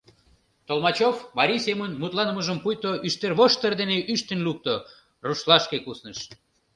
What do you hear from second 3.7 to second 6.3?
дене ӱштын лукто, рушлашке кусныш: